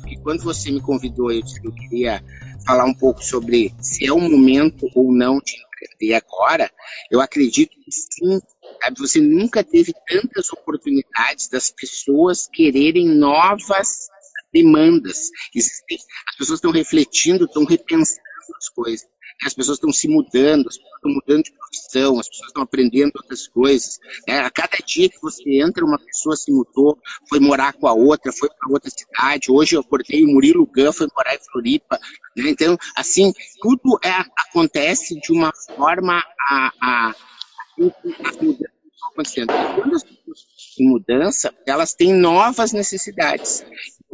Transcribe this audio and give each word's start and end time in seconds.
Porque 0.00 0.18
quando 0.18 0.42
você 0.42 0.70
me 0.70 0.80
convidou, 0.80 1.30
eu 1.30 1.42
disse 1.42 1.60
que 1.60 1.68
eu 1.68 1.74
queria 1.74 2.22
falar 2.66 2.84
um 2.84 2.94
pouco 2.94 3.22
sobre 3.22 3.74
se 3.80 4.06
é 4.06 4.12
o 4.12 4.20
momento 4.20 4.88
ou 4.94 5.12
não 5.12 5.38
de 5.38 5.54
empreender 5.56 6.14
agora. 6.14 6.70
Eu 7.10 7.20
acredito 7.20 7.70
que 7.70 7.90
sim. 7.90 8.40
Você 8.98 9.20
nunca 9.20 9.62
teve 9.62 9.92
tantas 10.06 10.52
oportunidades 10.52 11.48
das 11.48 11.70
pessoas 11.70 12.48
quererem 12.52 13.08
novas 13.08 14.08
demandas. 14.52 15.30
Existem, 15.54 15.98
as 16.28 16.36
pessoas 16.36 16.58
estão 16.58 16.70
refletindo, 16.70 17.44
estão 17.44 17.64
repensando 17.64 18.20
as 18.56 18.68
coisas. 18.68 19.13
As 19.42 19.52
pessoas 19.52 19.76
estão 19.76 19.92
se 19.92 20.08
mudando, 20.08 20.68
as 20.68 20.76
pessoas 20.76 20.94
estão 20.96 21.12
mudando 21.12 21.42
de 21.44 21.52
profissão, 21.52 22.20
as 22.20 22.28
pessoas 22.28 22.48
estão 22.48 22.62
aprendendo 22.62 23.12
outras 23.16 23.48
coisas. 23.48 23.98
É, 24.26 24.38
a 24.38 24.50
cada 24.50 24.76
dia 24.86 25.08
que 25.08 25.20
você 25.20 25.42
entra, 25.60 25.84
uma 25.84 25.98
pessoa 25.98 26.36
se 26.36 26.52
mudou, 26.52 26.98
foi 27.28 27.40
morar 27.40 27.72
com 27.72 27.86
a 27.86 27.92
outra, 27.92 28.32
foi 28.32 28.48
para 28.48 28.72
outra 28.72 28.90
cidade. 28.90 29.50
Hoje 29.50 29.76
eu 29.76 29.80
acordei, 29.80 30.24
o 30.24 30.28
Murilo 30.28 30.66
Gun 30.66 30.92
foi 30.92 31.08
morar 31.14 31.34
em 31.34 31.44
Floripa. 31.50 31.98
Né? 32.36 32.50
Então, 32.50 32.76
assim, 32.96 33.32
tudo 33.60 33.98
é, 34.04 34.24
acontece 34.48 35.18
de 35.20 35.32
uma 35.32 35.52
forma 35.76 36.22
a, 36.48 36.72
a, 36.80 37.14
as 38.24 38.36
mudanças 38.36 38.74
acontecendo. 39.12 39.48
Quando 39.74 39.94
as 39.94 40.02
pessoas 40.02 40.46
em 40.78 40.88
mudança, 40.88 41.54
elas 41.66 41.94
têm 41.94 42.12
novas 42.12 42.72
necessidades. 42.72 43.64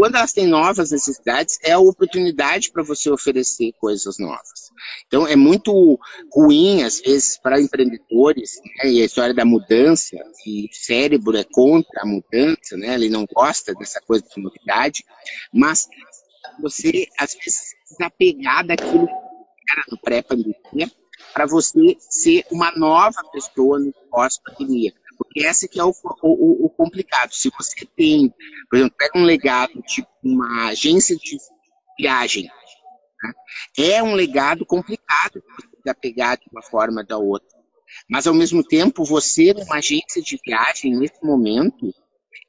Quando 0.01 0.15
elas 0.15 0.33
têm 0.33 0.47
novas 0.47 0.93
necessidades, 0.93 1.59
é 1.63 1.73
a 1.73 1.79
oportunidade 1.79 2.71
para 2.73 2.83
você 2.83 3.11
oferecer 3.11 3.75
coisas 3.79 4.19
novas. 4.19 4.71
Então, 5.07 5.27
é 5.27 5.37
muito 5.37 6.01
ruim, 6.33 6.83
às 6.83 7.03
vezes, 7.03 7.37
para 7.37 7.61
empreendedores, 7.61 8.63
né, 8.65 8.93
e 8.93 9.03
a 9.03 9.05
história 9.05 9.35
da 9.35 9.45
mudança, 9.45 10.17
e 10.47 10.65
o 10.65 10.69
cérebro 10.73 11.37
é 11.37 11.45
contra 11.45 12.01
a 12.01 12.07
mudança, 12.07 12.79
né, 12.79 12.95
ele 12.95 13.11
não 13.11 13.27
gosta 13.31 13.75
dessa 13.75 14.01
coisa 14.01 14.25
de 14.25 14.43
novidade, 14.43 15.05
mas 15.53 15.87
você, 16.63 17.07
às 17.19 17.35
vezes, 17.35 17.75
desapegar 17.91 18.67
daquilo 18.67 19.07
que 19.07 19.73
era 19.73 19.85
no 19.91 19.99
pré-pandemia, 19.99 20.91
para 21.35 21.45
você 21.45 21.95
ser 22.09 22.47
uma 22.51 22.73
nova 22.73 23.23
pessoa 23.31 23.79
no 23.79 23.93
pós-pandemia. 24.11 24.95
Esse 25.35 25.69
que 25.69 25.79
é 25.79 25.85
o, 25.85 25.93
o, 26.23 26.67
o, 26.67 26.71
complicado. 26.71 27.33
Se 27.33 27.51
você 27.51 27.87
tem, 27.97 28.35
por 28.69 28.77
exemplo, 28.77 28.97
pega 28.99 29.19
um 29.19 29.25
legado 29.25 29.81
tipo 29.83 30.09
uma 30.25 30.69
agência 30.69 31.17
de 31.17 31.39
viagem, 31.99 32.51
né? 33.23 33.33
é 33.79 34.03
um 34.03 34.15
legado 34.15 34.67
complicado 34.67 35.43
de 35.85 35.95
pegar 35.95 36.37
de 36.37 36.47
uma 36.51 36.63
forma 36.63 37.03
ou 37.03 37.07
da 37.07 37.19
outra. 37.19 37.61
Mas, 38.09 38.27
ao 38.27 38.35
mesmo 38.35 38.63
tempo, 38.63 39.05
você, 39.05 39.53
numa 39.53 39.77
agência 39.77 40.23
de 40.23 40.39
viagem, 40.45 40.97
nesse 40.97 41.23
momento, 41.23 41.93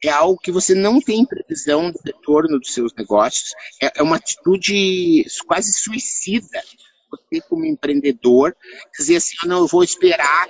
é 0.03 0.09
algo 0.09 0.39
que 0.39 0.51
você 0.51 0.73
não 0.73 0.99
tem 0.99 1.25
previsão 1.25 1.91
do 1.91 1.99
retorno 2.03 2.59
dos 2.59 2.73
seus 2.73 2.93
negócios. 2.95 3.53
É, 3.81 3.99
é 3.99 4.03
uma 4.03 4.15
atitude 4.15 5.25
quase 5.47 5.71
suicida. 5.73 6.61
Você, 7.09 7.41
como 7.41 7.65
empreendedor, 7.65 8.55
dizer 8.97 9.17
assim: 9.17 9.35
ah, 9.43 9.47
não, 9.47 9.59
eu 9.59 9.67
vou 9.67 9.83
esperar 9.83 10.47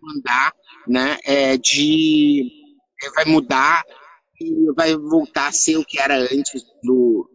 mandar 0.00 0.52
né, 0.86 1.18
é, 1.24 1.56
de 1.56 2.50
vai 3.14 3.24
mudar 3.24 3.84
e 4.40 4.72
vai 4.74 4.96
voltar 4.96 5.48
a 5.48 5.52
ser 5.52 5.76
o 5.76 5.84
que 5.84 6.00
era 6.00 6.16
antes 6.16 6.62
do 6.82 7.28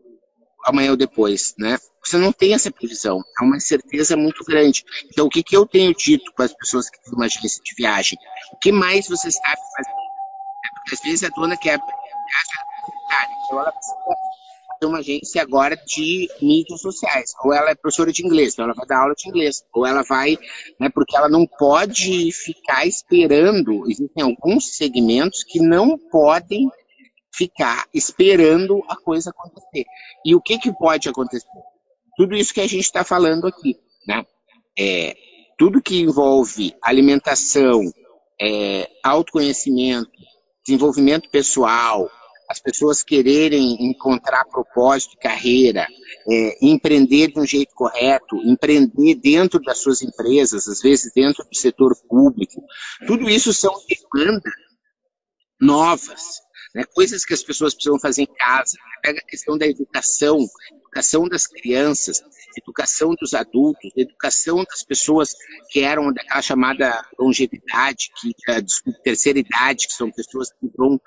amanhã 0.66 0.92
ou 0.92 0.98
depois, 0.98 1.54
né? 1.58 1.78
Você 2.04 2.18
não 2.18 2.32
tem 2.32 2.54
essa 2.54 2.72
previsão, 2.72 3.22
é 3.40 3.44
uma 3.44 3.58
incerteza 3.58 4.16
muito 4.18 4.44
grande. 4.44 4.84
Então, 5.06 5.26
o 5.26 5.30
que, 5.30 5.44
que 5.44 5.56
eu 5.56 5.66
tenho 5.66 5.94
dito 5.94 6.32
com 6.34 6.44
as 6.44 6.54
pessoas 6.54 6.90
que 6.90 7.02
têm 7.02 7.14
uma 7.14 7.26
agência 7.26 7.62
de 7.64 7.76
viagem? 7.76 8.18
O 8.54 8.58
que 8.58 8.72
mais 8.72 9.08
você 9.08 9.32
sabe 9.32 9.62
fazer? 9.78 9.96
Porque 10.76 10.96
às 10.96 11.02
vezes 11.02 11.24
a 11.24 11.30
dona 11.30 11.58
quer 11.58 11.80
então 13.46 13.60
ela 13.60 13.72
precisa 13.72 13.96
uma 14.86 15.00
agência 15.00 15.42
agora 15.42 15.76
de 15.76 16.30
mídias 16.42 16.82
sociais. 16.82 17.32
Ou 17.44 17.54
ela 17.54 17.72
é 17.72 17.76
professora 17.76 18.12
de 18.12 18.26
inglês, 18.26 18.54
então 18.54 18.66
ela 18.66 18.74
vai 18.74 18.86
dar 18.86 19.02
aula 19.02 19.14
de 19.16 19.28
inglês. 19.28 19.64
Ou 19.74 19.86
ela 19.86 20.04
vai, 20.04 20.38
né, 20.80 20.90
porque 20.90 21.16
ela 21.16 21.30
não 21.30 21.46
pode 21.46 22.32
ficar 22.32 22.86
esperando. 22.86 23.90
Existem 23.90 24.24
alguns 24.24 24.76
segmentos 24.76 25.44
que 25.44 25.60
não 25.60 25.98
podem 25.98 26.70
ficar 27.36 27.88
esperando 27.94 28.84
a 28.88 28.96
coisa 28.96 29.32
acontecer. 29.32 29.86
E 30.26 30.36
o 30.36 30.42
que, 30.42 30.58
que 30.58 30.72
pode 30.72 31.10
acontecer? 31.10 31.48
Tudo 32.16 32.36
isso 32.36 32.54
que 32.54 32.62
a 32.62 32.68
gente 32.68 32.84
está 32.84 33.04
falando 33.04 33.48
aqui, 33.48 33.76
né? 34.08 34.24
É, 34.78 35.16
tudo 35.58 35.82
que 35.82 36.02
envolve 36.02 36.76
alimentação, 36.82 37.82
é, 38.40 38.90
autoconhecimento, 39.04 40.12
desenvolvimento 40.66 41.30
pessoal, 41.30 42.10
as 42.50 42.60
pessoas 42.60 43.04
quererem 43.04 43.90
encontrar 43.90 44.46
propósito 44.46 45.12
de 45.12 45.18
carreira, 45.18 45.88
é, 46.30 46.58
empreender 46.62 47.32
de 47.32 47.40
um 47.40 47.46
jeito 47.46 47.74
correto, 47.74 48.36
empreender 48.44 49.16
dentro 49.16 49.60
das 49.62 49.80
suas 49.80 50.02
empresas, 50.02 50.68
às 50.68 50.82
vezes 50.82 51.12
dentro 51.14 51.44
do 51.44 51.56
setor 51.56 51.96
público, 52.08 52.64
tudo 53.08 53.30
isso 53.30 53.54
são 53.54 53.74
demandas 53.88 54.54
novas, 55.60 56.42
né, 56.76 56.84
coisas 56.94 57.24
que 57.24 57.34
as 57.34 57.44
pessoas 57.44 57.74
precisam 57.74 58.00
fazer 58.00 58.24
em 58.24 58.34
casa. 58.36 58.78
Pega 59.02 59.20
a 59.20 59.26
questão 59.26 59.58
da 59.58 59.68
educação, 59.68 60.40
educação 60.72 61.28
das 61.28 61.48
crianças, 61.48 62.22
educação 62.58 63.16
dos 63.20 63.34
adultos, 63.34 63.92
educação 63.96 64.64
das 64.64 64.84
pessoas 64.84 65.34
que 65.70 65.82
eram 65.82 66.12
daquela 66.12 66.42
chamada 66.42 67.06
longevidade, 67.20 68.10
que, 68.20 68.34
é, 68.48 68.62
desculpa, 68.62 69.00
terceira 69.04 69.40
idade, 69.40 69.88
que 69.88 69.94
são 69.94 70.12
pessoas 70.12 70.50
que 70.52 70.70
vão 70.78 71.00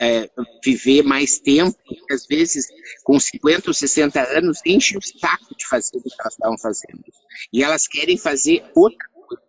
é, 0.00 0.28
viver 0.64 1.02
mais 1.02 1.38
tempo, 1.38 1.76
que 1.84 2.14
às 2.14 2.26
vezes 2.26 2.66
com 3.02 3.18
50 3.18 3.70
ou 3.70 3.74
60 3.74 4.20
anos 4.38 4.60
enchem 4.64 4.98
o 4.98 5.02
saco 5.02 5.56
de 5.56 5.66
fazer 5.66 5.96
o 5.96 6.02
que 6.02 6.10
elas 6.18 6.34
estavam 6.34 6.58
fazendo. 6.58 7.04
E 7.52 7.62
elas 7.62 7.86
querem 7.86 8.16
fazer 8.18 8.64
outra 8.74 9.08
coisa. 9.14 9.42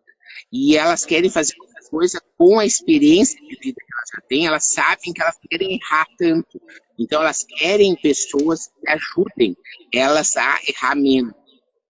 E 0.51 0.77
elas 0.77 1.05
querem 1.05 1.29
fazer 1.29 1.53
outra 1.59 1.75
coisa 1.89 2.21
com 2.37 2.59
a 2.59 2.65
experiência 2.65 3.39
de 3.39 3.55
vida 3.55 3.77
que 3.79 3.93
elas 3.93 4.09
já 4.13 4.21
têm, 4.27 4.47
elas 4.47 4.65
sabem 4.65 5.13
que 5.13 5.21
elas 5.21 5.37
querem 5.49 5.75
errar 5.75 6.07
tanto. 6.17 6.61
Então 6.97 7.21
elas 7.21 7.43
querem 7.43 7.95
pessoas 7.95 8.67
que 8.67 8.89
ajudem 8.89 9.55
elas 9.93 10.35
a 10.37 10.59
errar 10.67 10.95
menos. 10.95 11.33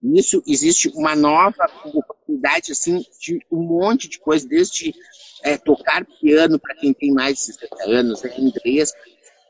Nisso 0.02 0.42
existe 0.46 0.88
uma 0.94 1.16
nova 1.16 1.68
oportunidade 1.84 2.72
assim 2.72 3.04
de 3.20 3.38
um 3.50 3.62
monte 3.62 4.08
de 4.08 4.18
coisas, 4.18 4.48
desde 4.48 4.94
é, 5.42 5.56
tocar 5.56 6.04
piano 6.20 6.58
para 6.58 6.74
quem 6.74 6.92
tem 6.92 7.12
mais 7.12 7.38
de 7.38 7.44
60 7.44 7.84
anos, 7.84 8.24
é 8.24 8.40
inglês, 8.40 8.92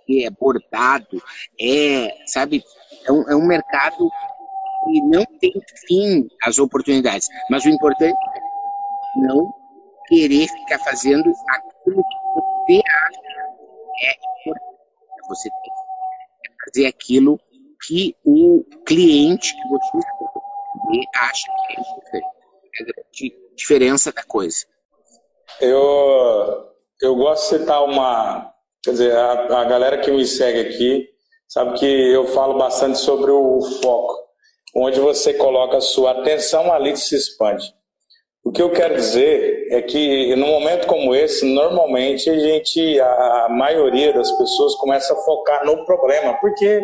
é 0.09 0.31
bordado, 0.31 1.23
é, 1.61 2.09
sabe, 2.27 2.63
é 3.05 3.13
um, 3.13 3.31
é 3.31 3.37
um 3.37 3.47
mercado 3.47 4.09
que 4.85 5.01
não 5.03 5.25
tem 5.41 5.53
fim 5.87 6.29
as 6.43 6.59
oportunidades. 6.59 7.29
Mas 7.51 7.65
o 7.65 7.69
importante 7.69 8.15
é 8.15 9.21
não 9.27 9.53
querer 10.07 10.47
ficar 10.49 10.79
fazendo 10.81 11.33
aquilo 11.49 12.03
que 12.03 12.17
você 12.35 12.83
acha 12.89 13.27
é 14.03 14.13
importante. 14.41 14.77
Você 15.29 15.51
tem 15.51 15.73
que 15.73 16.65
fazer 16.65 16.87
aquilo 16.87 17.41
que 17.87 18.17
o 18.25 18.65
cliente 18.85 19.55
que 19.55 19.69
você 19.69 20.07
acha 21.15 21.47
que 21.69 22.17
é 22.17 22.21
a 22.83 22.85
grande 22.85 23.37
diferença 23.55 24.13
da 24.13 24.23
coisa. 24.23 24.67
Eu, 25.61 26.67
eu 27.01 27.15
gosto 27.17 27.53
de 27.53 27.61
citar 27.61 27.85
uma. 27.85 28.53
Quer 28.83 28.91
dizer, 28.91 29.17
a, 29.17 29.61
a 29.61 29.65
galera 29.65 29.99
que 29.99 30.11
me 30.11 30.27
segue 30.27 30.61
aqui 30.61 31.09
sabe 31.49 31.79
que 31.79 31.87
eu 31.87 32.27
falo 32.29 32.59
bastante 32.59 32.99
sobre 32.99 33.31
o 33.31 33.61
foco, 33.83 34.29
onde 34.75 35.01
você 35.01 35.35
coloca 35.35 35.79
a 35.79 35.81
sua 35.81 36.13
atenção 36.13 36.73
ali 36.73 36.97
se 36.97 37.17
expande. 37.17 37.75
O 38.45 38.53
que 38.53 38.63
eu 38.63 38.71
quero 38.71 38.95
dizer 38.95 39.67
é 39.73 39.83
que 39.83 40.37
num 40.37 40.47
momento 40.47 40.87
como 40.87 41.13
esse, 41.15 41.45
normalmente 41.45 42.31
a 42.31 42.39
gente, 42.39 43.01
a 43.01 43.49
maioria 43.51 44.13
das 44.13 44.31
pessoas 44.31 44.77
começa 44.77 45.13
a 45.13 45.17
focar 45.17 45.65
no 45.65 45.85
problema, 45.85 46.35
porque 46.35 46.81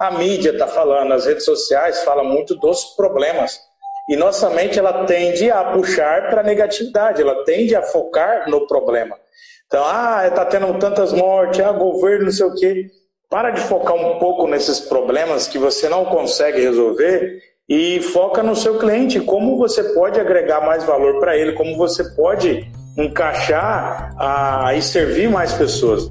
a 0.00 0.10
mídia 0.12 0.50
está 0.50 0.66
falando, 0.66 1.12
as 1.12 1.26
redes 1.26 1.44
sociais 1.44 2.02
falam 2.02 2.24
muito 2.24 2.54
dos 2.56 2.84
problemas. 2.96 3.60
E 4.08 4.16
nossa 4.16 4.50
mente 4.50 4.78
ela 4.78 5.04
tende 5.04 5.50
a 5.50 5.64
puxar 5.64 6.28
para 6.28 6.40
a 6.40 6.44
negatividade, 6.44 7.22
ela 7.22 7.44
tende 7.44 7.74
a 7.74 7.82
focar 7.82 8.48
no 8.50 8.66
problema. 8.66 9.16
Então, 9.66 9.82
ah, 9.84 10.26
está 10.26 10.44
tendo 10.44 10.78
tantas 10.78 11.12
mortes, 11.12 11.60
ah, 11.60 11.72
governo, 11.72 12.26
não 12.26 12.32
sei 12.32 12.46
o 12.46 12.54
quê. 12.54 12.86
Para 13.30 13.50
de 13.50 13.60
focar 13.62 13.94
um 13.94 14.18
pouco 14.18 14.46
nesses 14.46 14.78
problemas 14.78 15.48
que 15.48 15.58
você 15.58 15.88
não 15.88 16.04
consegue 16.04 16.60
resolver 16.60 17.40
e 17.68 18.00
foca 18.00 18.42
no 18.42 18.54
seu 18.54 18.78
cliente, 18.78 19.18
como 19.20 19.56
você 19.56 19.82
pode 19.94 20.20
agregar 20.20 20.60
mais 20.60 20.84
valor 20.84 21.18
para 21.18 21.36
ele, 21.36 21.52
como 21.54 21.76
você 21.76 22.04
pode 22.14 22.70
encaixar 22.96 24.14
ah, 24.18 24.74
e 24.76 24.82
servir 24.82 25.30
mais 25.30 25.54
pessoas. 25.54 26.10